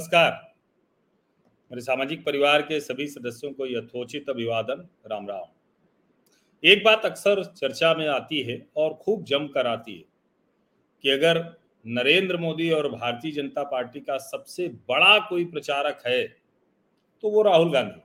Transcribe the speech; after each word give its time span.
नमस्कार। 0.00 0.30
मेरे 1.70 1.80
सामाजिक 1.80 2.24
परिवार 2.24 2.62
के 2.62 2.78
सभी 2.80 3.06
सदस्यों 3.06 3.50
को 3.52 3.66
यथोचित 3.66 4.28
अभिवादन, 4.30 4.86
राम 5.06 5.26
राम। 5.28 5.48
एक 6.62 6.84
बात 6.84 7.04
अक्सर 7.04 7.42
चर्चा 7.46 7.92
में 7.94 8.06
आती 8.08 8.40
है 8.42 8.56
और 8.76 8.94
खूब 8.94 9.24
जम 9.24 9.46
कर 9.46 9.66
आती 9.66 9.96
है 9.96 10.04
कि 11.04 11.10
अगर 11.10 11.42
नरेंद्र 11.84 12.36
मोदी 12.36 12.70
और 12.70 12.88
भारतीय 12.88 13.32
जनता 13.32 13.62
पार्टी 13.64 14.00
का 14.00 14.16
सबसे 14.18 14.68
बड़ा 14.88 15.18
कोई 15.28 15.44
प्रचारक 15.44 16.02
है 16.06 16.22
तो 17.22 17.30
वो 17.30 17.42
राहुल 17.42 17.72
गांधी। 17.72 18.00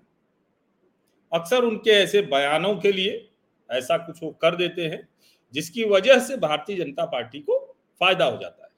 अक्सर 1.31 1.63
उनके 1.63 1.91
ऐसे 1.93 2.21
बयानों 2.27 2.75
के 2.75 2.91
लिए 2.91 3.30
ऐसा 3.70 3.98
कुछ 3.98 4.23
वो 4.23 4.31
कर 4.31 4.55
देते 4.55 4.88
हैं, 4.88 5.07
जिसकी 5.53 5.85
वजह 5.85 6.20
से 6.20 6.38
भारतीय 6.38 6.77
जनता 6.77 7.05
पार्टी 7.05 7.39
को 7.39 7.59
फ़ायदा 8.02 8.25
हो 8.25 8.38
जाता 8.38 8.63
है। 8.63 8.73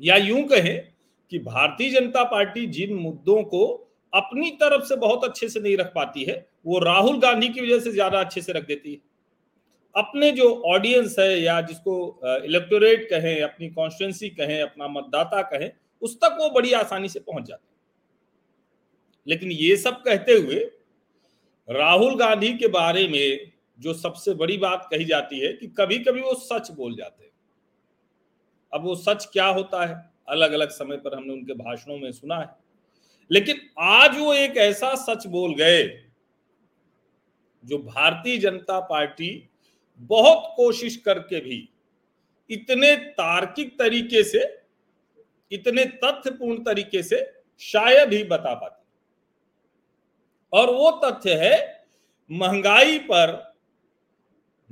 या 0.00 0.16
यूँ 0.16 0.42
कहें 0.48 0.95
कि 1.32 1.38
भारतीय 1.38 1.90
जनता 1.90 2.22
पार्टी 2.24 2.66
जिन 2.66 2.94
मुद्दों 2.94 3.42
को 3.42 3.64
अपनी 4.12 4.50
तरफ़ 4.50 4.84
से 4.84 4.96
बहुत 4.96 5.24
अच्छे 5.24 5.48
से 5.48 5.60
नहीं 5.60 5.76
रख 5.76 5.92
पाती 5.94 6.24
है, 6.24 6.46
वो 6.66 6.78
राहुल 6.78 7.18
गांधी 7.18 7.48
की 7.48 7.60
वजह 7.60 7.80
से 7.80 7.92
ज़्यादा 7.92 8.20
अच्छे 8.20 8.40
से 8.42 8.52
रख 8.52 8.66
देती 8.66 8.92
है। 8.92 8.98
अपने 9.94 10.30
जो 10.32 10.54
ऑडियंस 10.66 11.16
है 11.18 11.40
या 11.40 11.60
जिसको 11.60 12.20
इलेक्टोरेट 12.44 13.08
कहें, 13.10 13.42
अपनी 13.42 13.68
कॉन्स्टिट्युएंसी 13.68 14.28
कहें, 14.30 14.60
अपना 14.62 14.88
मतदाता 14.88 15.42
कहें, 15.42 15.70
उस 16.02 16.16
तक 16.16 16.36
वो 16.40 16.48
बड़ी 16.50 16.72
आसानी 16.72 17.08
से 17.08 17.20
पहुँच 17.20 17.44
जाते 17.44 17.66
हैं। 17.66 17.74
लेकिन 19.26 19.50
ये 19.52 19.76
सब 19.76 20.02
कहते 20.02 20.32
हुए, 20.32 20.58
राहुल 21.68 22.16
गांधी 22.16 22.52
के 22.52 22.68
बारे 22.68 23.06
में 23.08 23.52
जो 23.78 23.92
सबसे 23.94 24.34
बड़ी 24.34 24.56
बात 24.56 24.86
कही 24.90 25.04
जाती 25.04 25.38
है 25.38 25.52
कि 25.52 25.66
कभी 25.78 25.98
कभी 25.98 26.20
वो 26.20 26.34
सच 26.34 26.70
बोल 26.70 26.94
जाते 26.96 27.24
हैं। 27.24 27.32
अब 28.72 28.84
वो 28.84 28.94
सच 28.94 29.28
क्या 29.32 29.46
होता 29.46 29.84
है? 29.86 29.96
अलग 30.28 30.52
अलग 30.52 30.68
समय 30.68 30.96
पर 30.96 31.14
हमने 31.14 31.32
उनके 31.32 31.54
भाषणों 31.54 31.98
में 31.98 32.12
सुना 32.12 32.36
है। 32.36 32.48
लेकिन 33.30 33.60
आज 33.78 34.18
वो 34.18 34.34
एक 34.34 34.56
ऐसा 34.56 34.94
सच 34.94 35.26
बोल 35.26 35.54
गए, 35.54 36.06
जो 37.64 37.78
भारतीय 37.78 38.38
जनता 38.38 38.80
पार्टी 38.80 39.48
बहुत 39.96 40.52
कोशिश 40.56 40.96
करके 40.96 41.40
भी 41.40 41.68
इतने 42.50 42.96
तार्किक 42.96 43.78
तरीके 43.78 44.22
से, 44.22 44.60
इतने 45.52 45.84
तथ्यपूर्ण 45.84 46.64
तरीके 46.64 47.02
से 47.02 47.34
शायद 47.58 48.12
ही 48.12 48.24
बता 48.24 48.54
पाती। 48.54 48.86
और 50.52 50.70
वो 50.70 50.90
तथ्य 51.04 51.34
है, 51.34 51.86
महँगाई 52.30 52.98
पर 52.98 53.54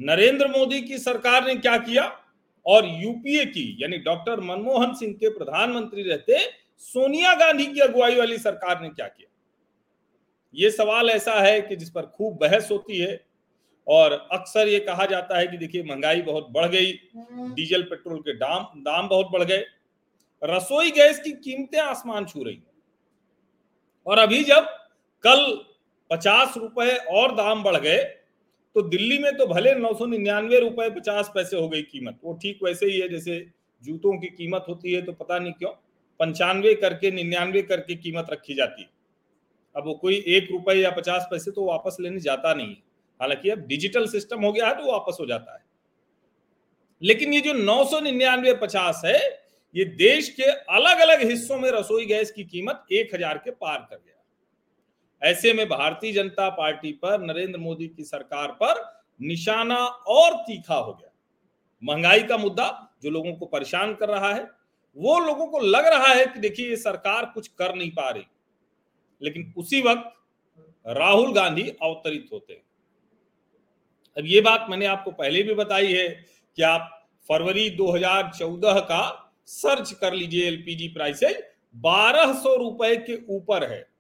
नरेंद्र 0.01 0.49
मोदी 0.49 0.81
की 0.81 0.99
सरकार 0.99 1.47
ने 1.47 1.57
क्या 1.57 1.77
किया? 1.77 2.24
और 2.67 2.87
यूपीए 2.87 3.45
की, 3.45 3.77
यानी 3.81 3.99
डॉक्टर 3.99 4.41
मनमोहन 4.41 4.95
सिंह 4.95 5.13
के 5.15 5.29
प्रधानमंत्री 5.29 6.03
रहते, 6.03 6.39
सोनिया 6.79 7.35
गांधी 7.35 7.67
की 7.67 7.81
अगुवाई 7.81 8.17
वाली 8.17 8.39
सरकार 8.39 8.81
ने 8.83 8.89
क्या 8.89 9.07
किया? 9.07 9.31
ये 10.55 10.71
सवाल 10.71 11.11
ऐसा 11.11 11.33
है 11.33 11.61
कि 11.61 11.77
जिस 11.77 11.91
पर 11.91 12.07
खूब 12.07 12.39
बहस 12.39 12.69
होती 12.71 12.99
है, 12.99 13.21
और 13.87 14.13
अक्सर 14.33 14.69
ये 14.69 14.79
कहा 14.81 15.07
जाता 15.07 15.39
है 15.39 15.47
कि 15.47 15.57
देखिए, 15.57 15.83
महँगाई 15.83 16.23
बहुत 16.23 16.49
बढ़ 16.51 16.67
गई, 16.67 16.93
डीजल, 17.17 17.83
पेट्रोल 17.83 18.19
के 18.19 18.33
दाम 18.33 18.81
दाम 18.83 19.09
बहुत 19.09 19.31
बढ़ 19.33 19.45
गए, 19.45 19.65
रसोई 20.43 20.91
गैस 20.91 21.19
की 21.21 21.33
कीमतें 21.33 21.81
आसमान 21.81 22.25
छू 22.27 22.43
रही 22.45 22.59
और 24.07 24.19
अभी 24.19 24.43
जब 24.45 24.67
कल 25.25 25.65
पचास 26.11 26.57
रुपए 26.57 26.97
और 27.11 27.35
दाम 27.35 27.63
बढ़ 27.63 27.77
गए 27.77 28.03
तो 28.77 28.83
दिल्ली 28.85 29.19
में 29.19 29.37
तो 29.37 29.47
भले 29.47 29.75
नौ 29.75 29.93
सौ 29.95 30.07
निन्यानवे 30.07 30.59
रुपए 30.61 30.89
पचास 30.91 31.31
पैसे 31.35 31.57
हो 31.57 31.69
गई 31.69 31.83
कीमत, 31.83 32.19
वो 32.25 32.39
ठीक 32.43 32.63
वैसे 32.65 32.87
ही 32.87 32.99
है, 33.01 33.09
जैसे 33.09 33.47
जूतों 33.85 34.17
की 34.19 34.27
कीमत 34.29 34.65
होती 34.69 34.93
है 34.93 35.03
तो 35.03 35.13
पता 35.13 35.39
नहीं 35.39 35.53
क्यों, 35.53 35.71
पंचानवे 36.21 36.75
करके, 36.77 37.11
निन्यानवे 37.11 37.63
करके 37.63 37.95
कीमत 37.97 38.27
रखी 38.31 38.55
जाती 38.55 38.83
है। 38.83 38.89
अब 39.75 39.87
वो 39.87 39.95
कोई 39.95 40.23
एक 40.29 40.49
रुपए 40.51 40.75
या 40.75 40.91
पचास 40.93 41.27
पैसे 41.31 41.51
तो 41.51 41.65
वापस 41.65 41.97
लेने 42.01 42.21
जाता 42.21 42.55
नहीं 42.55 42.69
है। 42.69 42.83
हालाँकि 43.21 43.51
अब 43.51 43.67
डिजिटल 43.67 44.07
सिस्टम 44.09 44.45
हो 44.45 44.53
गया 44.53 44.67
है 44.67 44.75
तो 44.75 44.91
वापस 44.93 45.17
हो 45.21 45.27
जाता 45.27 45.55
है। 45.55 45.63
लेकिन 47.03 47.33
ये 47.35 47.41
जो 47.41 47.53
नौ 47.55 47.85
सौ 47.85 48.01
निन्यानवे 48.01 48.55
पचास 48.57 49.03
है, 49.05 49.19
ये 49.75 49.85
देश 49.85 50.29
के 50.31 50.51
अलग 50.73 51.01
अलग 51.01 51.23
हिस्सों 51.23 51.59
में 51.59 51.71
रसोई 51.71 52.07
गैस 52.07 52.31
की 52.31 52.45
कीमत 52.45 52.85
एक 52.93 53.15
हज़ार 53.15 53.39
के 53.39 53.51
पार 53.53 53.79
कर 53.81 53.97
गया। 53.97 54.14
ऐसे 55.25 55.53
में 55.53 55.69
भारतीय 55.69 56.13
जनता 56.13 56.49
पार्टी 56.49 56.93
पर 56.93 57.21
नरेंद्र 57.21 57.59
मोदी 57.59 57.89
की 57.89 58.05
सरकार 58.05 58.49
पर 58.49 59.03
निशाना 59.23 59.77
और 59.87 60.35
तीखा 60.35 60.75
हो 60.75 60.93
गया। 60.93 61.11
महँगाई 61.85 62.23
का 62.23 62.37
मुद्दा 62.37 62.97
जो 63.03 63.11
लोगों 63.11 63.33
को 63.33 63.47
परेशान 63.47 63.95
कर 63.95 64.09
रहा 64.09 64.35
है, 64.35 64.51
वो 64.97 65.19
लोगों 65.19 65.47
को 65.47 65.59
लग 65.59 65.87
रहा 65.87 66.07
है 66.07 66.27
कि 66.27 66.41
देखिए 66.41 66.69
ये 66.69 66.77
सरकार 66.77 67.25
कुछ 67.25 67.49
कर 67.49 67.75
नहीं 67.75 67.91
पा 67.91 68.11
रही। 68.11 68.25
लेकिन 69.23 69.55
उसी 69.57 69.83
वक्त 69.83 70.13
राहुल 70.87 71.33
गांधी 71.33 71.69
अवतरित 71.69 72.29
होते 72.33 72.53
हैं। 72.53 72.63
अब 74.19 74.23
ये 74.27 74.41
बात 74.41 74.67
मैंने 74.71 74.87
आपको 74.87 75.11
पहले 75.11 75.43
भी 75.43 75.55
बताई 75.55 75.93
है 75.93 76.09
कि 76.57 76.63
आप 76.63 77.09
फरवरी 77.29 77.71
2014 77.71 78.81
का 78.81 79.33
सर्च 79.47 79.93
कर 79.93 80.13
लीजिए 80.13 80.47
एलपीजी 80.47 80.89
प्राइसेज 80.89 81.43
बारह 81.77 82.33
सौ 82.33 82.57
रुपए 82.57 82.97
के 82.97 83.25
ऊपर 83.29 83.71
है। 83.73 83.94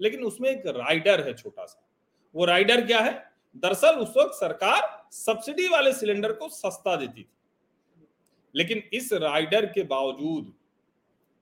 लेकिन 0.00 0.22
उसमें 0.24 0.48
एक 0.50 0.66
राइडर 0.66 1.20
है 1.20 1.34
छोटा 1.34 1.64
सा 1.64 1.84
वो 2.34 2.44
राइडर 2.44 2.86
क्या 2.86 3.00
है? 3.00 3.12
दरअसल 3.56 3.96
उस 3.96 4.14
वक्त 4.16 4.34
सरकार 4.34 5.08
सब्सिडी 5.12 5.68
वाले 5.68 5.92
सिलेंडर 5.92 6.32
को 6.32 6.48
सस्ता 6.48 6.96
देती 6.96 7.22
थी। 7.22 7.28
लेकिन 8.54 8.82
इस 8.92 9.12
राइडर 9.12 9.66
के 9.66 9.82
बावजूद 9.84 10.52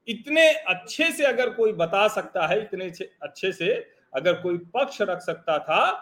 इतने 0.09 0.49
अच्छे 0.51 1.11
से 1.13 1.25
अगर 1.25 1.51
कोई 1.51 1.73
बता 1.73 2.07
सकता 2.09 2.47
है, 2.47 2.61
इतने 2.63 2.91
अच्छे 3.23 3.53
से 3.53 3.73
अगर 4.15 4.41
कोई 4.43 4.59
पक्ष 4.75 5.01
रख 5.03 5.21
सकता 5.21 5.59
था 5.59 5.93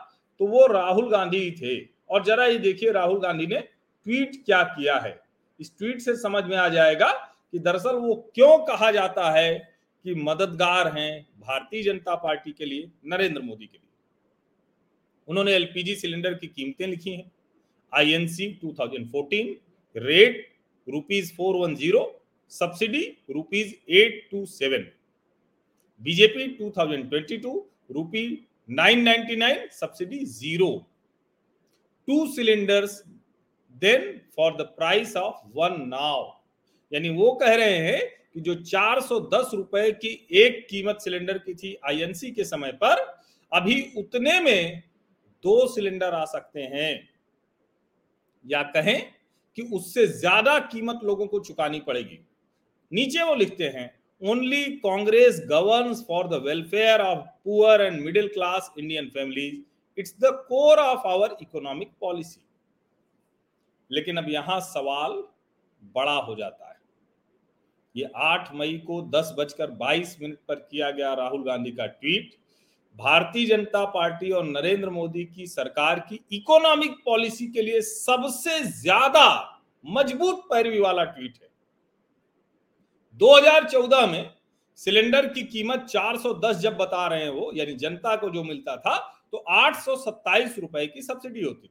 तो 0.41 0.47
वो 0.47 0.67
राहुल 0.67 1.11
गांधी 1.11 1.39
ही 1.39 1.51
थे। 1.53 1.89
और 2.11 2.25
जरा 2.25 2.47
ये 2.47 2.59
देखिए 2.59 2.93
राहुल 2.93 3.21
गांधी 3.21 3.47
ने 3.47 3.59
ट्वीट 3.59 4.45
क्या 4.45 4.63
किया 4.65 4.97
है। 4.99 5.19
इस 5.61 5.77
ट्वीट 5.79 6.01
से 6.01 6.17
समझ 6.17 6.45
में 6.45 6.57
आ 6.57 6.69
जाएगा 6.69 7.11
कि 7.53 7.59
दरअसल 7.59 7.97
वो 7.97 8.15
क्यों 8.35 8.59
कहा 8.67 8.91
जाता 8.91 9.31
है 9.31 9.74
कि 10.05 10.15
मददगार 10.15 10.89
हैं 10.97 11.27
भारतीय 11.41 11.83
जनता 11.83 12.15
पार्टी 12.15 12.53
के 12.53 12.65
लिए, 12.65 12.91
नरेंद्र 13.07 13.43
मोदी 13.43 13.67
के 13.67 13.77
लिए। 13.79 13.89
उन्होंने 15.29 15.53
एलपीजी 15.53 15.95
सिलेंडर 15.95 16.35
की 16.35 16.47
कीमतें 16.47 16.87
लिखी 16.87 17.11
हैं। 17.11 17.31
INC 17.93 18.49
2014 18.65 19.55
rate 19.97 20.47
rupees 20.87 21.33
four 21.35 21.57
one 21.57 21.75
zero 21.75 22.03
subsidy 22.53 23.03
rupees 23.31 23.75
eight 23.93 24.27
two 24.31 24.45
seven 24.47 24.87
BJP 26.03 26.47
2022 26.57 27.55
rupee 27.91 28.27
nine 28.71 29.03
ninety 29.03 29.37
nine 29.37 29.69
subsidy 29.73 30.25
zero 30.27 30.71
two 32.09 32.27
cylinders 32.35 33.03
then 33.83 34.11
for 34.37 34.57
the 34.57 34.67
price 34.77 35.17
of 35.17 35.47
one 35.57 35.81
now 35.89 36.23
यानी 36.93 37.09
वो 37.17 37.33
कह 37.35 37.55
रहे 37.55 37.79
हैं 37.79 38.01
कि 38.35 38.41
जो 38.41 38.55
410 38.57 39.51
रुपए 39.55 39.91
की 39.95 40.09
एक 40.37 40.67
कीमत 40.71 40.99
सिलेंडर 41.01 41.39
की 41.39 41.55
थी 41.55 41.77
आईएनसी 41.89 42.31
के 42.31 42.45
समय 42.45 42.73
पर, 42.75 43.01
अभी 43.53 43.93
उतने 43.99 44.39
में 44.41 44.83
दो 45.45 45.67
सिलेंडर 45.69 46.15
आ 46.15 46.25
सकते 46.27 46.61
हैं। 46.63 47.09
या 48.45 48.63
कहें 48.71 49.01
कि 49.59 49.63
उससे 49.75 50.07
ज़्यादा 50.07 50.59
कीमत 50.63 51.01
लोगों 51.05 51.27
को 51.27 51.41
चुकानी 51.41 51.81
पड़ेगी। 51.81 52.19
नीचे 52.93 53.23
वो 53.23 53.35
लिखते 53.35 53.69
हैं 53.69 53.91
only 54.23 54.65
Congress 54.79 55.41
govern 55.49 55.95
for 56.05 56.29
the 56.29 56.43
welfare 56.43 57.01
of 57.01 57.25
poor 57.45 57.81
and 57.81 58.01
middle 58.01 58.29
class 58.29 58.73
Indian 58.79 59.09
families 59.09 59.57
it's 59.99 60.15
the 60.21 60.31
core 60.49 60.79
of 60.79 61.07
our 61.09 61.37
economic 61.43 61.93
policy 62.01 62.41
लेकिन 63.91 64.17
अब 64.17 64.29
यहाँ 64.29 64.61
सवाल 64.63 65.23
बड़ा 65.95 66.17
हो 66.19 66.35
जाता 66.35 66.69
है। 66.69 66.74
ये 67.95 68.09
8 68.25 68.49
मई 68.55 68.73
को 68.87 69.01
दस 69.11 69.35
बजकर 69.39 69.71
बाईस 69.73 70.17
मिनट 70.21 70.39
पर 70.49 70.55
किया 70.55 70.91
गया 70.91 71.13
राहुल 71.15 71.45
गांधी 71.45 71.71
का 71.71 71.87
ट्वीट। 71.87 72.35
भारतीय 72.97 73.47
जनता 73.47 73.85
पार्टी 73.87 74.31
और 74.31 74.45
नरेंद्र 74.47 74.91
मोदी 74.91 75.25
की 75.27 75.47
सरकार 75.47 75.99
की 76.01 76.21
इकोनॉमिक 76.33 76.97
पॉलिसी 77.05 77.47
के 77.47 77.63
लिए 77.63 77.81
सबसे 77.83 78.63
ज़्यादा 78.63 79.27
मज़बूत 79.85 80.45
पैरवी 80.51 80.81
वाला 80.81 81.05
ट्वीट 81.07 81.35
है। 81.35 81.49
2014 83.21 84.07
में 84.07 84.31
सिलेंडर 84.79 85.27
की 85.29 85.43
कीमत 85.45 85.87
410 85.89 86.57
जब 86.59 86.77
बता 86.77 87.07
रहे 87.07 87.23
हैं 87.23 87.31
वो, 87.31 87.51
यानी 87.55 87.75
जनता 87.75 88.15
को 88.17 88.31
जो 88.31 88.43
मिलता 88.45 88.77
था 88.77 88.97
तो 89.33 89.45
आठ 89.51 89.89
रुपए 90.59 90.87
की 90.87 91.03
सब्सिडी 91.03 91.43
होती 91.43 91.67
थी। 91.67 91.71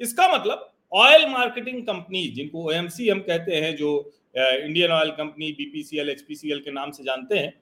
इसका 0.00 0.28
मतलब 0.28 0.70
ऑयल 0.92 1.26
मार्केटिंग 1.28 1.82
कंपनी, 1.82 2.26
जिनको 2.28 2.64
ओएमसी 2.64 3.08
हम 3.08 3.20
कहते 3.20 3.54
हैं, 3.54 3.74
जो 3.76 4.12
Indian 4.34 4.90
Oil 4.90 5.10
company 5.12 5.50
BPCL 5.52 6.08
HPCL 6.10 6.60
के 6.60 6.70
नाम 6.72 6.90
से 6.90 7.04
जानते 7.04 7.38
हैं। 7.38 7.52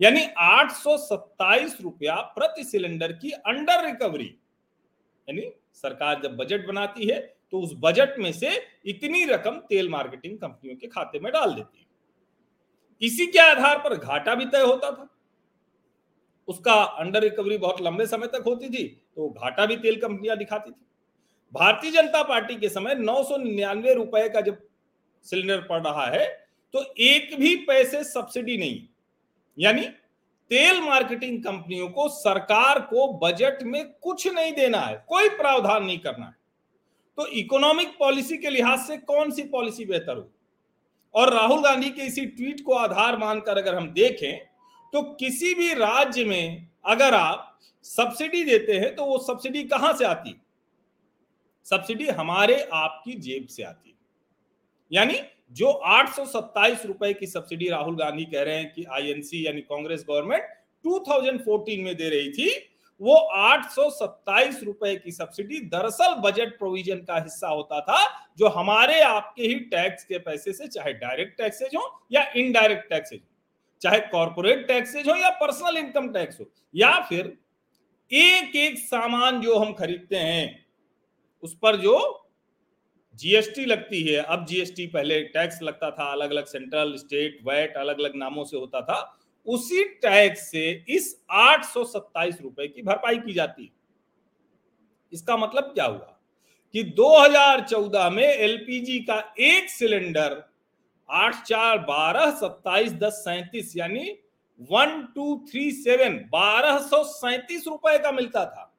यानी 0.00 0.20
आठ 0.38 0.72
रुपया 1.80 2.14
प्रति 2.34 2.64
सिलेंडर 2.64 3.12
की 3.14 3.30
अंडर 3.30 3.84
रिकवरी 3.84 4.26
यानी 5.28 5.50
सरकार 5.74 6.20
जब 6.22 6.36
बजट 6.36 6.66
बनाती 6.66 7.06
है 7.06 7.18
तो 7.52 7.60
उस 7.60 7.72
बजट 7.78 8.18
में 8.18 8.30
से 8.32 8.50
इतनी 8.86 9.24
रकम 9.24 9.56
तेल 9.68 9.88
मार्केटिंग 9.88 10.38
कंपनियों 10.38 10.76
के 10.76 10.86
खाते 10.86 11.20
में 11.20 11.30
डाल 11.32 11.52
देती 11.54 11.78
है। 11.78 11.86
इसी 13.02 13.26
के 13.26 13.38
आधार 13.40 13.78
पर 13.78 13.96
घाटा 13.96 14.34
भी 14.34 14.44
तय 14.46 14.62
होता 14.62 14.90
था। 14.90 15.08
उसका 16.48 16.74
अंडर 16.74 17.22
रिकवरी 17.22 17.58
बहुत 17.58 17.80
लंबे 17.82 18.06
समय 18.06 18.26
तक 18.26 18.44
होती 18.46 18.68
थी 18.68 18.84
तो 19.16 19.28
घाटा 19.30 19.66
भी 19.66 19.76
तेल 19.76 20.00
कंपनियाँ 20.00 20.36
दिखाती 20.38 20.70
थी। 20.70 20.84
भारतीय 21.52 21.90
जनता 21.92 22.22
पार्टी 22.24 22.56
के 22.56 22.68
समय 22.68 22.94
नौ 22.96 23.22
सौ 23.24 23.36
निन्यानवे 23.38 23.94
रुपए 23.94 24.28
का 24.28 24.40
जब 24.40 24.58
सिलेंडर 25.26 25.60
पड़ 25.60 25.82
रहा 25.82 26.06
है 26.06 26.26
तो 26.74 26.82
एक 27.00 27.36
भी 27.40 27.54
पैसे 27.64 28.02
सब्सिडी 28.04 28.56
नहीं। 28.56 28.80
यानी 29.58 29.82
तेल 30.50 30.80
मार्केटिंग 30.80 31.42
कंपनियों 31.44 31.88
को 31.88 32.08
सरकार 32.10 32.80
को 32.82 33.06
बजट 33.18 33.62
में 33.62 33.84
कुछ 33.92 34.26
नहीं 34.28 34.52
देना 34.52 34.80
है, 34.80 35.04
कोई 35.08 35.28
प्रावधान 35.30 35.84
नहीं 35.84 35.98
करना 35.98 36.26
है। 36.26 36.34
तो 37.18 37.26
इकोनॉमिक 37.34 37.96
पॉलिसी 37.98 38.36
के 38.38 38.50
लिहाज 38.50 38.78
से 38.78 38.96
कौन 38.98 39.30
सी 39.30 39.42
पॉलिसी 39.44 39.84
बेहतर 39.84 40.16
हो? 40.16 40.30
और 41.14 41.32
राहुल 41.34 41.62
गांधी 41.62 41.90
के 41.90 42.02
इसी 42.02 42.26
ट्वीट 42.26 42.60
को 42.60 42.74
आधार 42.74 43.16
मानकर 43.18 43.58
अगर 43.58 43.74
हम 43.74 43.88
देखें 43.92 44.38
तो 44.92 45.02
किसी 45.14 45.54
भी 45.54 45.72
राज्य 45.74 46.24
में 46.24 46.66
अगर 46.84 47.14
आप 47.14 47.58
सब्सिडी 47.84 48.42
देते 48.44 48.72
हैं 48.72 48.94
तो 48.94 49.04
वो 49.04 49.18
सब्सिडी 49.18 49.62
कहाँ 49.64 49.92
से 49.92 50.04
आती? 50.04 50.36
सब्सिडी 51.66 52.06
हमारे 52.08 52.60
आपकी 52.74 53.12
जेब 53.14 53.46
से 53.46 53.62
आती 53.62 53.85
यानी 54.90 55.18
जो 55.52 55.70
आठ 55.70 56.08
सौ 56.14 56.24
सत्ताइस 56.26 56.84
रुपए 56.86 57.12
की 57.14 57.26
सब्सिडी 57.26 57.68
राहुल 57.68 57.96
गांधी 57.96 58.24
कह 58.24 58.42
रहे 58.42 58.56
हैं 58.56 58.72
कि 58.72 58.84
आईएनसी 58.92 59.46
यानी 59.46 59.60
कांग्रेस 59.62 60.04
गवर्नमेंट 60.08 60.42
2014 60.84 61.82
में 61.84 61.94
दे 61.96 62.08
रही 62.08 62.30
थी, 62.30 62.50
वो 63.00 63.14
आठ 63.14 63.68
सौ 63.70 63.88
सत्ताइस 63.90 64.62
रुपए 64.64 64.94
की 64.96 65.12
सब्सिडी 65.12 65.60
दरअसल 65.68 66.14
बजट 66.20 66.58
प्रोविज़न 66.58 66.98
का 66.98 67.16
हिस्सा 67.16 67.48
होता 67.48 67.80
था, 67.80 67.98
जो 68.38 68.48
हमारे 68.48 69.00
आपके 69.02 69.42
ही 69.42 69.54
टैक्स 69.54 70.04
के 70.04 70.18
पैसे 70.18 70.52
से, 70.52 70.66
चाहे 70.68 70.92
डायरेक्ट 70.94 71.36
टैक्सेज 71.38 71.76
हो 71.76 71.88
या 72.12 72.24
इनडायरेक्ट 72.36 72.88
टैक्सेज 72.90 73.20
हो, 73.20 73.26
चाहे 73.82 74.00
कॉरपोरेट 74.12 74.66
टैक्सेज 74.68 75.08
हो 75.08 75.16
या 75.16 75.30
पर्सनल 75.40 75.76
इनकम 75.76 76.08
टैक्स 76.12 76.40
हो, 76.40 76.50
या 76.74 76.98
फिर 77.08 77.36
एक 78.10 78.56
एक 78.56 78.78
सामान 78.78 79.40
जो 79.40 79.58
हम 79.58 79.72
खरीदते 79.74 80.16
हैं, 80.16 80.66
उस 81.42 81.56
पर 81.62 81.76
जो 81.76 81.98
जीएसटी 83.16 83.64
लगती 83.64 84.02
है। 84.02 84.22
अब 84.22 84.46
जीएसटी 84.46 84.86
पहले 84.86 85.22
टैक्स 85.22 85.62
लगता 85.62 85.90
था 85.90 86.12
अलग 86.12 86.30
अलग 86.30 86.46
सेंट्रल 86.46 86.96
स्टेट 86.96 87.38
वैट 87.48 87.76
अलग 87.76 87.98
अलग 87.98 88.16
नामों 88.16 88.44
से 88.44 88.56
होता 88.56 88.80
था। 88.80 89.18
उसी 89.46 89.84
टैक्स 89.84 90.50
से 90.50 90.84
इस 90.88 91.22
आठ 91.30 91.76
रुपए 91.76 92.68
की 92.68 92.82
भरपाई 92.82 93.18
की 93.18 93.32
जाती 93.32 93.64
है। 93.64 93.70
इसका 95.12 95.36
मतलब 95.36 95.62
क्या 95.64 95.84
हुआ? 95.84 96.12
कि 96.72 96.82
2014 96.82 98.10
में 98.10 98.24
एलपीजी 98.24 98.98
का 99.00 99.34
एक 99.38 99.70
सिलेंडर 99.70 100.42
आठ 101.10 101.42
चार 101.42 101.78
बारह 101.78 102.30
सत्ताईस 102.30 102.92
दस 102.92 103.12
सैंतीस, 103.12 103.76
यानी 103.76 104.18
वन 104.60 105.08
टू 105.14 105.46
थ्री 105.50 105.70
सेवन 105.70 106.16
बारह 106.16 106.78
सौ 106.78 107.04
सैतीस 107.04 107.66
रुपए 107.66 107.98
का 107.98 108.12
मिलता 108.12 108.44
था। 108.44 108.76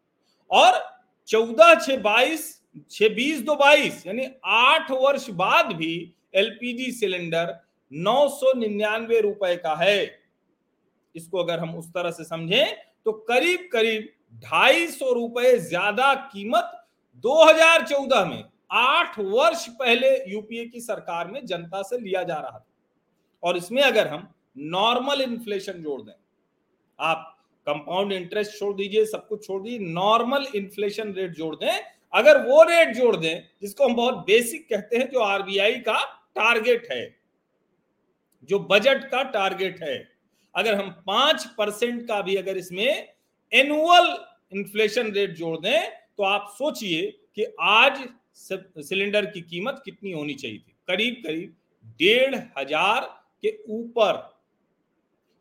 और 0.51 1.01
चौदह 1.27 1.75
छ 1.75 1.91
बाईस 1.91 2.56
छह 2.91 3.09
बीस 3.09 3.41
दो 3.41 3.55
बाईस, 3.55 4.05
यानी 4.07 4.25
आठ 4.45 4.91
वर्ष 4.93 5.29
बाद 5.31 5.71
भी 5.75 5.93
एलपीजी 6.35 6.91
सिलेंडर 6.93 7.55
नौ 7.91 8.27
सौ 8.29 8.53
निन्यानवे 8.55 9.19
रुपए 9.21 9.55
का 9.57 9.75
है। 9.75 10.19
इसको 11.15 11.37
अगर 11.37 11.59
हम 11.59 11.75
उस 11.75 11.89
तरह 11.89 12.11
से 12.11 12.23
समझें 12.25 12.75
तो 13.05 13.11
करीब 13.29 13.69
करीब 13.73 14.07
ढाई 14.43 14.87
सौ 14.89 15.11
रुपए 15.13 15.57
ज़्यादा 15.59 16.13
कीमत 16.31 16.71
2014 17.23 18.25
में, 18.25 18.43
आठ 18.71 19.19
वर्ष 19.19 19.67
पहले 19.69 20.09
यूपीए 20.31 20.65
की 20.65 20.81
सरकार 20.81 21.27
में 21.27 21.45
जनता 21.45 21.81
से 21.83 21.97
लिया 21.97 22.23
जा 22.23 22.35
रहा 22.35 22.51
था। 22.51 22.65
और 23.43 23.57
इसमें 23.57 23.81
अगर 23.83 24.07
हम 24.07 24.27
नॉर्मल 24.57 25.21
इन्फ्लेशन 25.21 25.81
जोड़ 25.83 26.01
दें, 26.01 26.13
आप 26.99 27.33
कंपाउंड 27.67 28.13
इंटरेस्ट 28.13 28.57
छोड़ 28.59 28.75
दीजिए, 28.75 29.05
सब 29.05 29.27
कुछ 29.27 29.45
छोड़ 29.47 29.61
दीजिए, 29.63 29.79
नॉर्मल 29.79 30.45
इन्फ्लेशन 30.55 31.13
रेट 31.13 31.35
जोड़ 31.35 31.55
दें 31.55 31.79
अगर 32.13 32.37
वो 32.41 32.63
रेट 32.63 32.95
जोड़ 32.95 33.15
दें, 33.15 33.43
जिसको 33.61 33.85
हम 33.85 33.95
बहुत 33.95 34.15
बेसिक 34.27 34.67
कहते 34.69 34.97
हैं, 34.97 35.09
जो 35.09 35.19
आरबीआई 35.21 35.79
का 35.81 35.99
टारगेट 36.35 36.87
है, 36.91 37.15
जो 38.49 38.59
बजट 38.61 39.09
का 39.11 39.23
टारगेट 39.31 39.81
है, 39.81 39.97
अगर 40.55 40.75
हम 40.75 40.89
पाँच 41.07 41.45
परसेंट 41.57 42.07
का 42.07 42.21
भी 42.21 42.35
अगर 42.35 42.57
इसमें 42.57 43.07
एनुअल 43.51 44.15
इन्फ्लेशन 44.53 45.11
रेट 45.13 45.35
जोड़ 45.35 45.57
दें 45.57 45.91
तो 46.17 46.23
आप 46.25 46.47
सोचिए 46.51 47.01
कि 47.35 47.45
आज 47.61 48.07
सिलेंडर 48.35 49.25
की 49.27 49.41
कीमत 49.43 49.81
कितनी 49.85 50.11
होनी 50.11 50.33
चाहिए 50.35 50.57
थी। 50.57 50.75
करीब 50.87 51.21
करीब 51.25 51.55
डेढ़ 51.99 52.35
हज़ार 52.57 53.01
के 53.43 53.57
ऊपर। 53.69 54.13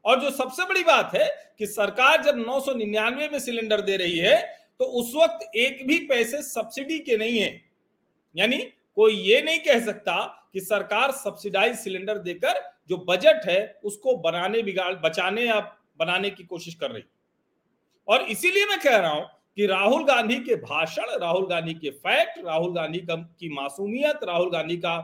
और 0.05 0.21
जो 0.21 0.31
सबसे 0.33 0.65
बड़ी 0.65 0.83
बात 0.85 1.15
है 1.15 1.29
कि 1.59 1.67
सरकार 1.67 2.23
जब 2.23 2.37
नौ 2.39 2.61
सौ 2.61 2.75
निन्यानवे 2.75 3.29
में 3.29 3.39
सिलेंडर 3.41 3.81
दे 3.83 3.97
रही 3.97 4.19
है 4.19 4.37
तो 4.81 4.85
उस 4.85 5.13
वक्त 5.17 5.57
एक 5.57 5.87
भी 5.87 5.99
पैसे 6.07 6.43
सब्सिडी 6.43 6.99
के 6.99 7.17
नहीं 7.17 7.39
है। 7.39 7.51
यानी 8.35 8.59
कोई 8.97 9.15
ये 9.15 9.41
नहीं 9.43 9.59
कह 9.61 9.85
सकता 9.85 10.17
कि 10.53 10.61
सरकार 10.61 11.13
सब्सिडाइज 11.15 11.77
सिलेंडर 11.79 12.19
देकर 12.19 12.61
जो 12.91 12.97
बजट 13.09 13.47
है, 13.47 13.81
उसको 13.85 14.17
बनाने 14.17 14.63
बिगाड़, 14.63 14.95
बचाने 14.95 15.47
या 15.47 15.61
बनाने 15.99 16.31
की 16.31 16.45
कोशिश 16.45 16.75
कर 16.75 16.91
रही 16.91 17.03
और 18.09 18.23
इसीलिए 18.23 18.67
मैं 18.67 18.79
कह 18.81 18.97
रहा 18.97 19.11
हूँ 19.11 19.25
कि 19.57 19.67
राहुल 19.67 20.05
गांधी 20.05 20.37
के 20.37 20.55
भाषण, 20.57 21.19
राहुल 21.21 21.47
गांधी 21.47 21.75
के 21.75 21.91
फैक्ट 21.91 22.39
राहुल 22.45 22.75
गांधी 22.75 22.99
की 23.09 23.49
मासूमियत, 23.49 24.25
राहुल 24.25 24.51
गांधी 24.51 24.77
का 24.77 24.97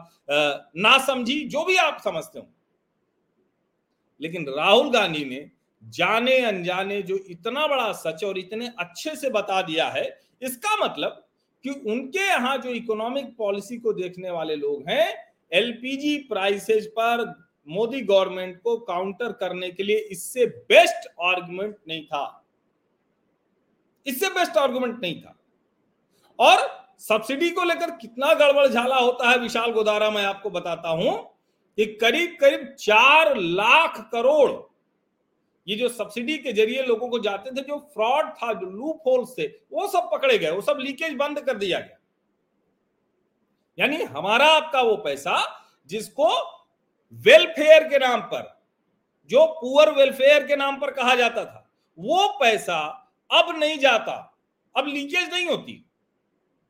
नासमझी, 0.77 1.39
जो 1.41 1.65
भी 1.65 1.77
आप 1.77 2.01
समझते 2.05 2.39
हो। 2.39 2.47
लेकिन 4.21 4.47
राहुल 4.49 4.91
गांधी 4.91 5.25
ने 5.25 5.51
जाने 5.83 6.39
अनजाने 6.39 7.01
जो 7.03 7.19
इतना 7.29 7.67
बड़ा 7.67 7.93
सच 7.95 8.25
और 8.25 8.39
इतने 8.39 8.71
अच्छे 8.79 9.15
से 9.17 9.31
बता 9.31 9.61
दिया 9.63 9.89
है, 9.89 10.05
इसका 10.43 10.77
मतलब 10.85 11.25
कि 11.65 11.71
उनके 11.71 12.21
यहाँ 12.21 12.57
जो 12.59 12.71
इकोनॉमिक 12.71 13.35
पॉलिसी 13.39 13.77
को 13.79 13.93
देखने 13.93 14.31
वाले 14.31 14.57
लोग 14.57 14.89
हैं 14.89 15.07
एलपीजी 15.53 16.17
प्राइसेज 16.29 16.87
पर 16.89 17.25
मोदी 17.69 18.01
गवर्नमेंट 18.03 18.61
को 18.63 18.77
काउंटर 18.79 19.33
करने 19.33 19.71
के 19.71 19.83
लिए 19.83 19.97
इससे 20.13 20.47
बेस्ट 20.47 21.09
आर्गुमेंट 21.23 21.77
नहीं 21.89 22.05
था। 22.05 22.45
इससे 24.07 24.29
बेस्ट 24.31 24.57
आर्गुमेंट 24.59 25.01
नहीं 25.03 25.21
था। 25.21 25.37
और 26.39 26.67
सब्सिडी 27.01 27.51
को 27.51 27.65
लेकर 27.65 27.91
कितना 27.93 28.33
गड़बड़ 28.35 28.67
झाला 28.67 28.97
होता 28.97 29.31
है 29.31 29.39
विशाल 29.39 29.71
गोदारा, 29.73 30.11
मैं 30.11 30.25
आपको 30.25 30.51
बताता 30.51 30.89
हूँ 30.91 31.17
कि 31.79 31.87
करीब 31.95 32.37
करीब 32.41 32.75
चार 32.79 33.37
लाख 33.37 34.01
करोड़ 34.13 34.51
ये 35.69 35.77
जो 35.77 35.89
सब्सिडी 35.89 36.39
के 36.39 36.53
ज़रिए 36.53 36.83
लोगों 36.83 37.09
को 37.09 37.19
जाते 37.19 37.51
थे, 37.51 37.65
जो 37.65 37.79
फ्रॉड 37.79 38.29
था, 38.31 38.53
जो 38.53 38.67
लूप 38.67 39.03
होल्स 39.07 39.35
थे, 39.39 39.47
वो 39.47 39.89
सब 39.89 40.11
पकड़े 40.13 40.39
गए, 40.39 40.51
वो 40.51 40.61
सब 40.61 40.77
लीकेज 40.81 41.15
बंद 41.15 41.41
कर 41.41 41.57
दिया 41.57 41.81
गया। 41.81 41.99
यानी 43.79 43.97
हमारा 43.97 44.47
आपका 44.47 44.83
वो 44.83 44.97
पैसा, 44.97 45.65
जिसको 45.87 46.29
वेलफेयर 47.13 47.89
के 47.89 47.99
नाम 47.99 48.21
पर, 48.21 48.63
जो 49.31 49.47
पुअर 49.47 49.91
वेलफेयर 49.91 50.47
के 50.47 50.57
नाम 50.57 50.81
पर 50.81 50.91
कहा 50.91 51.15
जाता 51.15 51.45
था, 51.45 51.71
वो 51.99 52.29
पैसा 52.29 53.09
अब 53.33 53.59
नहीं 53.59 53.79
जाता। 53.79 54.39
अब 54.77 54.87
लीकेज 54.87 55.31
नहीं 55.33 55.47
होती। 55.47 55.87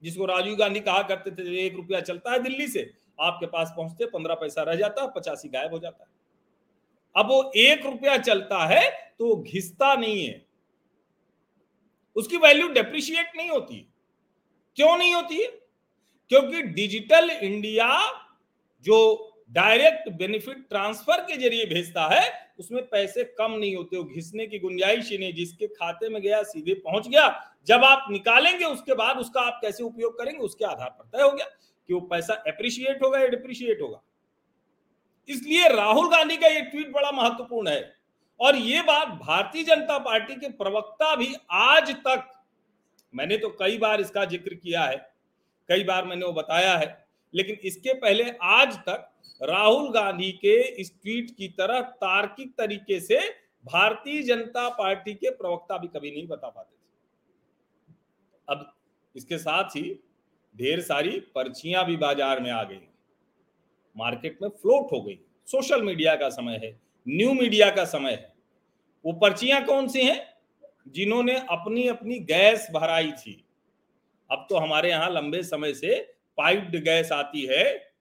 जिसको 0.02 0.24
राजीव 0.24 0.56
गांधी 0.56 0.80
कहा 0.80 1.02
करते 1.02 1.30
थे, 1.30 1.66
एक 1.66 1.74
रुपया 1.74 2.00
चलता 2.00 2.30
है 2.30 2.38
दिल्ली 2.38 2.68
से, 2.68 2.94
आपके 3.20 3.46
पास 3.46 3.74
पहुँचते, 3.76 4.06
पंद्रह 4.06 4.34
पैसा 4.34 4.62
रह 4.62 4.74
जाता 4.74 5.02
है 5.02 5.08
पचासी 5.16 5.48
गायब 5.48 5.72
हो 5.72 5.78
जाता 5.78 6.04
है। 6.04 6.11
अब 7.16 7.26
वो 7.26 7.52
एक 7.56 7.86
रुपया 7.86 8.18
चलता 8.18 8.66
है 8.66 8.90
तो 8.90 9.36
घिसता 9.36 9.94
नहीं 9.94 10.26
है। 10.26 10.46
उसकी 12.16 12.36
वैल्यू 12.36 12.68
डेप्रिशिएट 12.68 13.32
नहीं 13.36 13.50
होती। 13.50 13.88
क्यों 14.76 14.98
नहीं 14.98 15.14
होती? 15.14 15.36
है 15.36 15.46
क्योंकि 16.28 16.62
डिजिटल 16.62 17.30
इंडिया 17.30 18.00
जो 18.82 19.28
डायरेक्ट 19.50 20.08
बेनिफिट 20.08 20.68
ट्रांसफ़र 20.68 21.20
के 21.20 21.36
ज़रिए 21.36 21.64
भेजता 21.64 22.14
है, 22.14 22.54
उसमें 22.58 22.88
पैसे 22.88 23.24
कम 23.24 23.52
नहीं 23.52 23.76
होते। 23.76 23.96
वो 23.96 24.04
घिसने 24.04 24.46
की 24.46 24.58
गुंजाइश 24.58 25.10
ही 25.10 25.18
नहीं। 25.18 25.32
जिसके 25.32 25.66
खाते 25.66 26.08
में 26.08 26.22
गया, 26.22 26.42
सीधे 26.42 26.74
पहुँच 26.74 27.08
गया, 27.08 27.54
जब 27.66 27.84
आप 27.84 28.06
निकालेंगे 28.10 28.64
उसके 28.64 28.94
बाद 28.94 29.18
उसका 29.18 29.40
आप 29.40 29.58
कैसे 29.62 29.82
उपयोग 29.82 30.18
करेंगे, 30.18 30.38
उसके 30.38 30.64
आधार 30.64 30.90
पर 30.90 31.18
तय 31.18 31.22
हो 31.22 31.30
गया 31.30 31.46
कि 31.88 31.94
वो 31.94 32.00
पैसा 32.00 32.44
एप्रिशिएट 32.48 33.02
होगा 33.02 33.18
या 33.18 33.26
डिप्रिशिएट 33.26 33.80
होगा। 33.80 34.02
इसलिए 35.28 35.68
राहुल 35.68 36.08
गांधी 36.10 36.36
का 36.36 36.46
ये 36.48 36.60
ट्वीट 36.62 36.92
बड़ा 36.92 37.10
महत्वपूर्ण 37.12 37.68
है। 37.68 37.94
और 38.40 38.56
ये 38.56 38.82
बात 38.82 39.08
भारतीय 39.18 39.64
जनता 39.64 39.98
पार्टी 40.00 40.34
के 40.36 40.48
प्रवक्ता 40.52 41.14
भी 41.16 41.34
आज 41.52 41.90
तक, 41.98 42.28
मैंने 43.14 43.36
तो 43.38 43.48
कई 43.58 43.78
बार 43.78 44.00
इसका 44.00 44.24
ज़िक्र 44.26 44.54
किया 44.54 44.84
है, 44.84 44.96
कई 45.68 45.84
बार 45.84 46.04
मैंने 46.04 46.26
वो 46.26 46.32
बताया 46.32 46.76
है, 46.76 47.06
लेकिन 47.34 47.56
इसके 47.64 47.94
पहले 47.94 48.24
आज 48.42 48.76
तक 48.78 49.08
राहुल 49.40 49.90
गांधी 49.92 50.30
के 50.34 50.56
इस 50.80 50.92
ट्वीट 50.92 51.30
की 51.30 51.48
तरह 51.50 51.80
तार्किक 51.80 52.52
तरीके 52.58 53.00
से 53.00 53.18
भारतीय 53.64 54.22
जनता 54.24 54.68
पार्टी 54.70 55.14
के 55.14 55.30
प्रवक्ता 55.32 55.78
भी 55.78 55.88
कभी 55.88 56.10
नहीं 56.10 56.26
बता 56.28 56.48
पाते 56.48 56.74
थे। 56.74 57.94
अब 58.48 58.72
इसके 59.14 59.38
साथ 59.38 59.76
ही 59.76 59.82
ढेर 60.54 60.80
सारी 60.82 61.18
पर्चियाँ 61.34 61.84
भी 61.86 61.96
बाज़ार 61.98 62.40
में 62.40 62.50
आ 62.50 62.62
गई। 62.62 62.80
मार्केट 63.96 64.38
में 64.42 64.48
फ्लोट 64.48 64.92
हो 64.92 65.02
गई। 65.02 65.18
सोशल 65.46 65.82
मीडिया 65.82 66.14
का 66.16 66.28
समय 66.28 66.60
है, 66.64 66.80
न्यू 67.08 67.32
मीडिया 67.32 67.70
का 67.70 67.84
समय 67.84 68.10
है। 68.10 68.32
वो 69.04 69.12
पर्चियाँ 69.12 69.64
कौन 69.64 69.88
सी 69.88 70.02
हैं? 70.02 70.32
जिन्होंने 70.88 71.36
अपनी 71.50 71.86
अपनी 71.88 72.18
गैस 72.18 72.68
भराई 72.74 73.10
थी। 73.12 73.44
अब 74.30 74.46
तो 74.50 74.56
हमारे 74.56 74.90
यहाँ 74.90 75.10
लंबे 75.10 75.42
समय 75.42 75.74
से 75.74 76.00
पाइप्ड 76.38 76.76
गैस 76.76 77.12
आती 77.12 77.46
है, 77.46 77.92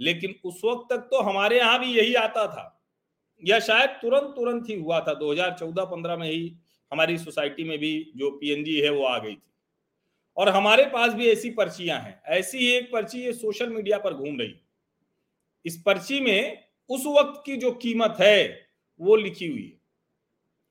लेकिन 0.00 0.34
उस 0.44 0.60
वक्त 0.64 0.92
तक 0.92 0.98
तो 0.98 1.20
हमारे 1.20 1.58
यहाँ 1.58 1.78
भी 1.80 1.86
यही 1.86 2.14
आता 2.14 2.46
था। 2.46 2.70
या 3.44 3.60
शायद 3.60 3.90
तुरंत 3.90 4.34
तुरंत 4.36 4.68
ही 4.68 4.74
हुआ 4.74 5.00
था। 5.00 5.14
2014-15 5.14 6.16
में 6.16 6.30
ही 6.30 6.56
हमारी 6.92 7.18
सोसाइटी 7.18 7.64
में 7.64 7.78
भी 7.78 8.12
जो 8.16 8.30
पीएनजी 8.30 8.80
है 8.80 8.90
वो 8.90 9.04
आ 9.04 9.18
गई 9.18 9.34
थी। 9.34 9.42
और 10.36 10.48
हमारे 10.48 10.84
पास 10.84 11.12
भी 11.12 11.28
ऐसी 11.28 11.50
पर्चियाँ 11.50 12.00
हैं। 12.00 12.22
ऐसी 12.24 12.58
ही 12.58 12.70
एक 12.72 12.92
पर्ची 12.92 13.20
ये 13.20 13.32
सोशल 13.32 13.68
मीडिया 13.68 13.98
पर 13.98 14.14
घूम 14.14 14.40
रही। 14.40 14.54
इस 15.64 15.82
पर्ची 15.86 16.20
में 16.20 16.64
उस 16.88 17.06
वक्त 17.06 17.42
की 17.46 17.56
जो 17.56 17.70
कीमत 17.70 18.16
है, 18.20 18.68
वो 19.00 19.16
लिखी 19.16 19.46
हुई 19.46 19.66
है। 19.66 19.80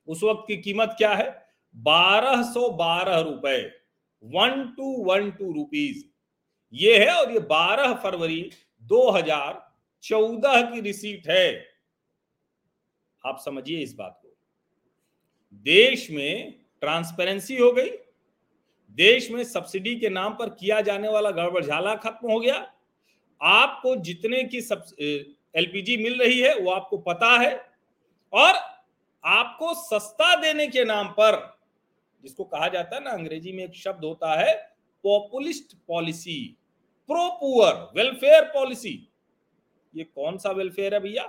उस 0.06 0.22
वक्त 0.22 0.44
की 0.46 0.56
कीमत 0.56 0.94
क्या 0.98 1.14
है? 1.14 1.46
बारह 1.76 2.42
सौ 2.42 2.70
बारह 2.70 3.18
रुपए। 3.18 3.80
One 4.24 4.74
two 4.76 5.04
one 5.04 5.30
two 5.30 5.52
rupees 5.52 6.04
ये 6.72 7.04
है 7.04 7.10
और 7.10 7.32
ये 7.32 7.38
बारह 7.38 7.94
फरवरी 7.94 8.50
2014 8.82 10.62
की 10.62 10.80
रिसीट 10.80 11.28
है। 11.28 11.66
आप 13.26 13.38
समझिए 13.44 13.78
इस 13.78 13.94
बात 13.94 14.20
को। 14.22 14.36
देश 15.52 16.10
में 16.10 16.60
ट्रांसपेरेंसी 16.80 17.56
हो 17.56 17.72
गई। 17.72 17.90
देश 18.90 19.30
में 19.30 19.44
सब्सिडी 19.44 19.96
के 19.96 20.08
नाम 20.08 20.34
पर 20.34 20.48
किया 20.48 20.80
जाने 20.80 21.08
वाला 21.08 21.30
गड़बड़झाला 21.30 21.94
खत्म 21.94 22.30
हो 22.30 22.40
गया। 22.40 22.73
आपको 23.40 23.94
जितने 23.96 24.42
की 24.44 24.60
सब 24.60 24.84
एलपीजी 25.00 25.96
मिल 25.96 26.18
रही 26.20 26.40
है, 26.40 26.54
वो 26.54 26.70
आपको 26.70 26.98
पता 26.98 27.36
है। 27.38 27.54
और 28.32 28.54
आपको 29.24 29.74
सस्ता 29.74 30.34
देने 30.36 30.66
के 30.66 30.84
नाम 30.84 31.08
पर, 31.08 31.36
जिसको 32.24 32.44
कहा 32.44 32.68
जाता 32.68 32.96
है 32.96 33.02
ना, 33.04 33.10
अंग्रेज़ी 33.10 33.52
में 33.52 33.64
एक 33.64 33.74
शब्द 33.74 34.04
होता 34.04 34.34
है 34.40 34.54
populist 35.04 35.76
policy 35.88 36.56
pro 37.08 37.28
poor 37.30 37.74
welfare 37.96 38.44
policy 38.44 39.08
ये 39.94 40.04
कौन 40.04 40.38
सा 40.38 40.50
वेलफेयर 40.50 40.94
है 40.94 41.00
भैया? 41.00 41.24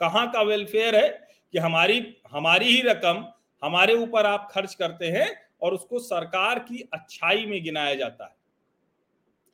कहाँ 0.00 0.30
का 0.32 0.42
वेलफेयर 0.42 0.96
है 0.96 1.08
कि 1.52 1.58
हमारी 1.58 2.16
हमारी 2.30 2.66
ही 2.66 2.80
रकम, 2.82 3.24
हमारे 3.62 3.94
ऊपर 3.94 4.26
आप 4.26 4.48
खर्च 4.52 4.74
करते 4.74 5.06
हैं 5.06 5.28
और 5.62 5.74
उसको 5.74 5.98
सरकार 5.98 6.58
की 6.58 6.88
अच्छाई 6.94 7.46
में 7.46 7.62
गिनाया 7.64 7.94
जाता 7.94 8.24
है। 8.24 8.34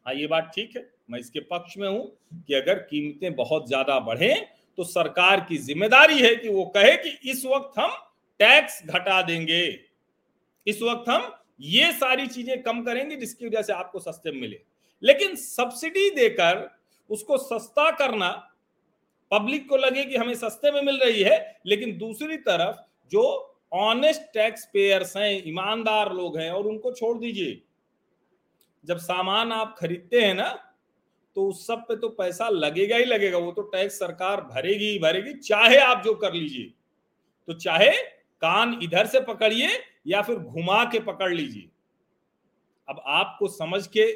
हाँ 0.06 0.14
ये 0.14 0.26
बात 0.26 0.50
ठीक 0.54 0.76
है। 0.76 0.90
मैं 1.08 1.18
इसके 1.18 1.40
पक्ष 1.42 1.76
में 1.78 1.88
हूँ 1.88 2.04
कि 2.46 2.54
अगर 2.54 2.78
कीमतें 2.80 3.34
बहुत 3.34 3.68
ज़्यादा 3.68 3.98
बढ़े 4.00 4.34
तो 4.78 4.84
सरकार 4.84 5.40
की 5.40 5.56
ज़िम्मेदारी 5.58 6.18
है 6.18 6.34
कि 6.36 6.48
वो 6.48 6.64
कहे 6.76 6.96
कि 6.96 7.30
इस 7.30 7.44
वक्त 7.46 7.78
हम 7.78 7.90
टैक्स 8.40 8.80
घटा 8.86 9.20
देंगे। 9.22 9.64
इस 10.66 10.80
वक्त 10.82 11.08
हम 11.08 11.32
ये 11.60 11.90
सारी 11.92 12.26
चीज़ें 12.26 12.62
कम 12.62 12.82
करेंगे 12.82 13.16
जिसकी 13.16 13.46
वजह 13.46 13.62
से 13.62 13.72
आपको 13.72 13.98
सस्ते 14.00 14.30
मिले। 14.32 14.60
लेकिन 15.02 15.34
सब्सिडी 15.36 16.08
देकर 16.10 16.68
उसको 17.10 17.36
सस्ता 17.38 17.90
करना, 17.90 18.30
पब्लिक 19.30 19.68
को 19.68 19.76
लगे 19.76 20.04
कि 20.04 20.16
हमें 20.16 20.34
सस्ते 20.34 20.70
में 20.70 20.80
मिल 20.82 20.98
रही 20.98 21.22
है, 21.22 21.60
लेकिन 21.66 21.96
दूसरी 21.98 22.36
तरफ़ 22.38 22.76
जो 23.12 23.22
ऑनेस्ट 23.74 24.22
टैक्स 24.34 24.64
पेयर्स 24.72 25.16
हैं, 25.16 25.42
ईमानदार 25.46 26.12
लोग 26.12 26.38
हैं, 26.38 26.50
और 26.50 26.66
उनको 26.66 26.92
छोड़ 26.92 27.16
दीजिए। 27.18 27.60
जब 28.84 28.98
सामान 28.98 29.52
आप 29.52 29.74
खरीदते 29.78 30.20
हैं 30.20 30.34
ना 30.34 30.48
तो 31.36 31.46
उस 31.48 31.66
सब 31.66 31.78
पे 31.78 31.96
तो 31.96 32.08
पैसा 32.08 32.48
लगेगा 32.48 32.96
ही 32.96 33.04
लगेगा, 33.04 33.38
वो 33.38 33.52
तो 33.52 33.62
टैक्स 33.62 33.98
सरकार 33.98 34.40
भरेगी 34.42 34.84
ही 34.84 34.98
भरेगी, 34.98 35.32
चाहे 35.34 35.78
आप 35.78 36.02
जो 36.04 36.14
कर 36.14 36.32
लीजिए। 36.32 36.72
तो 37.48 37.52
चाहे 37.54 37.90
कान 38.42 38.78
इधर 38.82 39.06
से 39.06 39.20
पकड़िए 39.22 39.68
या 40.06 40.22
फिर 40.22 40.36
घुमा 40.36 40.84
के 40.84 41.00
पकड़ 41.02 41.32
लीजिए। 41.32 41.68
अब 42.88 43.02
आपको 43.08 43.48
समझ 43.48 43.86
के 43.86 44.10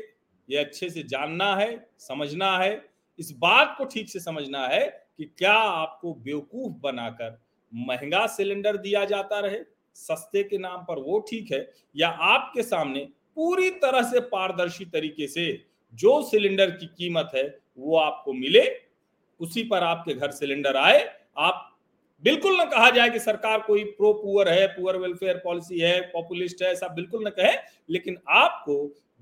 ये 0.49 0.57
अच्छे 0.57 0.89
से 0.91 1.03
जानना 1.03 1.55
है, 1.57 1.89
समझना 1.99 2.57
है, 2.59 2.85
इस 3.19 3.33
बात 3.39 3.75
को 3.79 3.85
ठीक 3.85 4.09
से 4.09 4.21
समझना 4.21 4.67
है 4.67 4.87
कि 5.19 5.25
क्या 5.39 5.53
आपको 5.53 6.13
बेवकूफ़ 6.15 6.73
बनाकर 6.83 7.39
महँगा 7.73 8.27
सिलेंडर 8.27 8.77
दिया 8.77 9.05
जाता 9.05 9.39
रहे, 9.41 9.59
सस्ते 9.97 10.43
के 10.43 10.59
नाम 10.59 10.85
पर 10.85 10.99
वो 10.99 11.19
ठीक 11.21 11.53
है, 11.53 11.69
या 11.97 12.09
आपके 12.09 12.63
सामने 12.63 13.01
पूरी 13.37 13.71
तरह 13.77 14.03
से 14.03 14.21
पारदर्शी 14.27 14.85
तरीके 14.85 15.27
से 15.27 15.47
जो 15.95 16.21
सिलेंडर 16.23 16.71
की 16.71 16.87
कीमत 16.89 17.31
है, 17.35 17.47
वो 17.79 17.97
आपको 17.97 18.33
मिले, 18.33 18.65
उसी 19.41 19.63
पर 19.63 19.83
आपके 19.83 20.15
घर 20.15 20.31
सिलेंडर 20.31 20.77
आए। 20.77 21.05
आप, 21.39 21.73
बिल्कुल 22.23 22.57
ना 22.57 22.65
कहा 22.65 22.91
जाए 22.91 23.11
कि 23.11 23.19
सरकार 23.19 23.61
कोई 23.61 23.85
प्रो 23.87 24.13
पुअर 24.13 24.49
है 24.49 24.67
पुअर 24.69 24.97
वेलफेयर 24.97 25.41
पॉलिसी 25.45 25.79
है 25.79 26.01
पॉपुलिस्ट 26.13 26.63
है, 26.63 26.69
ऐसा 26.69 26.89
बिल्कुल 26.89 27.25
ना 27.25 27.31
कहे, 27.31 27.57
लेकिन 27.91 28.17
आपको 28.29 28.77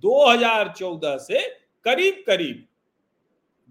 2014 0.04 1.16
से 1.18 1.40
करीब 1.86 2.22
करीब 2.26 2.64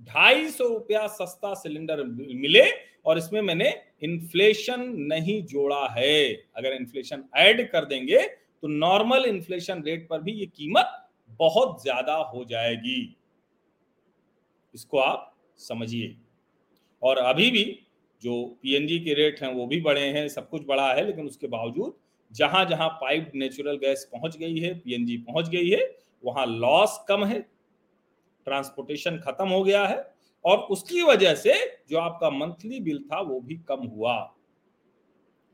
ढाई 0.10 0.50
सौ 0.50 0.68
रुपया 0.68 1.06
सस्ता 1.10 1.54
सिलेंडर 1.54 2.04
मिले 2.04 2.64
और 3.06 3.18
इसमें 3.18 3.42
मैंने 3.42 3.70
इन्फ्लेशन 4.04 4.82
नहीं 5.08 5.42
जोड़ा 5.44 5.88
है। 5.90 6.34
अगर 6.56 6.74
इन्फ्लेशन 6.74 7.24
ऐड 7.38 7.70
कर 7.72 7.86
देंगे 7.86 8.22
तो 8.64 8.68
नॉर्मल 8.68 9.26
इन्फ्लेशन 9.26 9.84
रेट 9.84 10.08
पर 10.10 10.22
भी 10.22 10.32
ये 10.32 10.46
कीमत 10.48 11.00
बहुत 11.40 11.82
ज़्यादा 11.84 12.16
हो 12.26 12.44
जाएगी। 12.46 13.16
इसको 14.74 15.00
आप 15.00 15.34
समझिए। 15.60 16.16
और 17.02 17.18
अभी 17.18 17.50
भी 17.52 17.64
जो 18.22 18.44
पीएनजी 18.62 19.00
के 19.00 19.14
रेट 19.14 19.42
हैं, 19.42 19.54
वो 19.54 19.66
भी 19.68 19.80
बढ़े 19.82 20.06
हैं, 20.08 20.28
सब 20.30 20.50
कुछ 20.50 20.66
बढ़ा 20.66 20.94
है, 20.94 21.06
लेकिन 21.06 21.26
उसके 21.26 21.48
बावजूद 21.48 21.96
जहाँ 22.32 22.64
जहाँ 22.66 22.88
पाइप 23.02 23.32
नेचुरल 23.36 23.76
गैस 23.78 24.08
पहुँच 24.14 24.38
गई 24.38 24.60
है 24.60 24.74
पीएनजी 24.76 25.18
पहुँच 25.20 25.50
गई 25.50 25.70
है, 25.70 25.80
वहाँ 26.24 26.46
लॉस 26.46 26.98
कम 27.10 27.26
है 27.26 27.40
ट्रांसपोर्टेशन 28.48 29.18
खत्म 29.18 29.48
हो 29.50 29.64
गया 29.64 29.86
है, 29.88 29.98
और 30.46 30.58
उसकी 30.58 31.02
वजह 31.04 31.36
से 31.36 31.54
जो 31.90 31.98
आपका 32.00 32.30
मंथली 32.30 32.80
बिल 32.80 33.00
था, 33.04 33.20
वो 33.22 33.40
भी 33.40 33.56
कम 33.68 33.86
हुआ। 33.88 34.16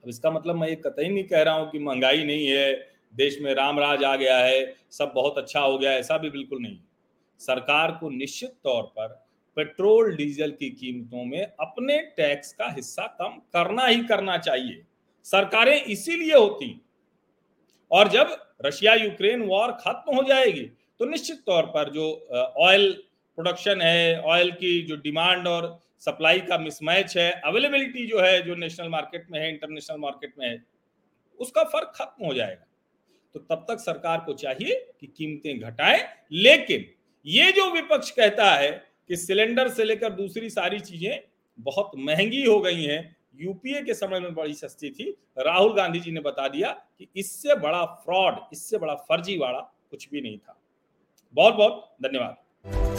अब 0.04 0.10
इसका 0.10 0.32
मतलब 0.32 0.56
मैं 0.56 0.68
ये 0.70 0.76
कतई 0.76 1.08
नहीं 1.10 1.24
कह 1.24 1.42
रहा 1.42 1.54
हूँ 1.54 1.70
कि 1.72 1.80
महँगाई 1.80 2.24
नहीं 2.24 2.48
है 2.48 2.74
देश 3.14 3.38
में 3.42 3.54
राम 3.56 3.80
राज 3.80 4.04
आ 4.04 4.16
गया 4.16 4.38
है, 4.38 4.76
सब 4.92 5.12
बहुत 5.16 5.38
अच्छा 5.38 5.60
हो 5.60 5.78
गया 5.78 5.92
ऐसा 5.94 6.18
भी 6.18 6.30
बिल्कुल 6.30 6.62
नहीं 6.62 6.78
सरकार 7.42 7.92
को 7.92 8.10
निश्चित 8.10 8.54
तौर 8.64 8.84
पर 8.98 9.08
पेट्रोल, 9.58 10.16
डीजल 10.16 10.52
की 10.52 10.70
कीमतों 10.72 11.24
में 11.26 11.42
अपने 11.42 11.98
टैक्स 12.18 12.54
का 12.54 12.68
हिस्सा 12.68 13.06
कम 13.20 13.40
करना 13.54 13.86
ही 13.86 14.04
करना 14.06 14.38
चाहिए। 14.38 14.82
सरकारें 15.26 15.84
इसीलिए 15.84 16.36
होती 16.36 16.70
और 17.92 18.08
जब 18.08 18.36
रशिया 18.66 18.94
यूक्रेन 18.96 19.42
वॉर 19.42 19.72
खत्म 19.82 20.16
हो 20.16 20.24
जाएगी 20.24 20.64
तो 21.00 21.06
निश्चित 21.06 21.44
तौर 21.46 21.66
पर 21.68 21.90
जो 21.90 22.06
ऑयल 22.60 22.92
प्रोडक्शन 23.38 23.82
है, 23.82 24.22
ऑयल 24.22 24.52
की 24.52 24.82
जो 24.82 24.96
डिमांड 24.98 25.48
और 25.48 25.78
सप्लाई 26.00 26.40
का 26.40 26.58
मिसमैच 26.58 27.16
है, 27.18 27.32
अवेलेबिलिटी 27.46 28.06
जो 28.08 28.20
है, 28.22 28.42
जो 28.42 28.56
नेशनल 28.56 28.90
मार्केट 28.90 29.28
में 29.32 29.40
है, 29.40 29.50
इंटरनेशनल 29.50 29.98
मार्केट 29.98 30.34
में 30.40 30.48
है, 30.48 30.64
उसका 31.40 31.64
फ़र्क 31.64 31.92
खत्म 31.96 32.26
हो 32.26 32.34
जाएगा। 32.34 32.66
तो 33.36 33.40
तब 33.40 33.66
तक 33.70 33.80
सरकार 33.80 34.20
को 34.20 34.34
चाहिए 34.34 34.76
कि 35.00 35.08
कीमतें 35.08 35.60
घटाएँ। 35.60 36.04
लेकिन 36.32 36.86
ये 37.26 37.52
जो 37.52 37.70
विपक्ष 37.72 38.10
कहता 38.12 38.52
है 38.52 38.72
कि 39.10 39.16
सिलेंडर 39.16 39.70
से 39.70 39.84
लेकर 39.84 40.14
दूसरी 40.14 40.50
सारी 40.50 40.80
चीज़ें 40.80 41.20
बहुत 41.60 41.92
महँगी 41.98 42.44
हो 42.44 42.60
गई 42.60 42.84
हैं, 42.84 43.16
यूपीए 43.36 43.82
के 43.82 43.94
समय 43.94 44.20
में 44.20 44.34
बड़ी 44.36 44.54
सस्ती 44.54 44.90
थी। 44.90 45.10
राहुल 45.38 45.74
गांधी 45.74 46.00
जी 46.00 46.12
ने 46.12 46.20
बता 46.20 46.48
दिया 46.48 46.72
कि 47.00 47.08
इससे 47.16 47.56
बड़ा 47.56 47.84
फ्रॉड, 47.86 48.40
इससे 48.54 48.78
बड़ा 48.78 48.96
फर्जीवाड़ा 49.10 49.60
कुछ 49.92 50.10
भी 50.10 50.22
नहीं 50.22 50.38
था। 50.38 50.60
बहुत 51.36 51.56
बहुत 51.56 51.96
धन्यवाद। 52.04 52.99